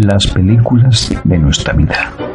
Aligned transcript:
las 0.00 0.26
películas 0.26 1.12
de 1.24 1.38
nuestra 1.38 1.72
vida. 1.74 2.29